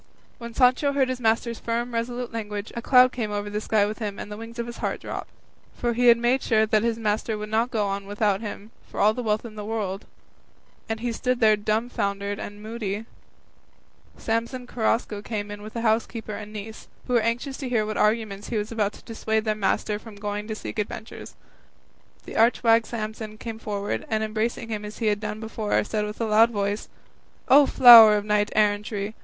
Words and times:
When 0.39 0.55
Sancho 0.55 0.93
heard 0.93 1.09
his 1.09 1.19
master's 1.19 1.59
firm, 1.59 1.93
resolute 1.93 2.33
language, 2.33 2.71
a 2.75 2.81
cloud 2.81 3.11
came 3.11 3.31
over 3.31 3.51
the 3.51 3.61
sky 3.61 3.85
with 3.85 3.99
him 3.99 4.17
and 4.17 4.31
the 4.31 4.35
wings 4.37 4.57
of 4.57 4.65
his 4.65 4.77
heart 4.77 4.99
drooped, 5.01 5.29
for 5.75 5.93
he 5.93 6.07
had 6.07 6.17
made 6.17 6.41
sure 6.41 6.65
that 6.65 6.81
his 6.81 6.97
master 6.97 7.37
would 7.37 7.51
not 7.51 7.69
go 7.69 7.95
without 7.99 8.41
him 8.41 8.71
for 8.87 8.99
all 8.99 9.13
the 9.13 9.21
wealth 9.21 9.45
of 9.45 9.53
the 9.53 9.63
world; 9.63 10.05
and 10.89 11.01
as 11.01 11.03
he 11.03 11.11
stood 11.11 11.39
there 11.39 11.55
dumbfoundered 11.55 12.39
and 12.39 12.63
moody, 12.63 13.05
Samson 14.17 14.65
Carrasco 14.65 15.21
came 15.21 15.51
in 15.51 15.61
with 15.61 15.73
the 15.73 15.81
housekeeper 15.81 16.33
and 16.33 16.51
niece, 16.51 16.87
who 17.05 17.13
were 17.13 17.19
anxious 17.21 17.57
to 17.57 17.69
hear 17.69 17.83
by 17.83 17.89
what 17.89 17.97
arguments 17.97 18.49
he 18.49 18.57
was 18.57 18.71
about 18.71 18.93
to 18.93 19.03
dissuade 19.03 19.45
their 19.45 19.53
master 19.53 19.99
from 19.99 20.15
going 20.15 20.47
to 20.47 20.55
seek 20.55 20.79
adventures. 20.79 21.35
The 22.25 22.35
arch 22.37 22.63
wag 22.63 22.87
Samson 22.87 23.37
came 23.37 23.59
forward, 23.59 24.07
and 24.09 24.23
embracing 24.23 24.69
him 24.69 24.83
as 24.83 24.97
he 24.97 25.05
had 25.05 25.19
done 25.19 25.39
before, 25.39 25.83
said 25.83 26.05
with 26.05 26.19
a 26.19 26.25
loud 26.25 26.49
voice, 26.49 26.89
"O 27.49 27.67
flower 27.67 28.17
of 28.17 28.25
knight 28.25 28.49
errantry! 28.55 29.13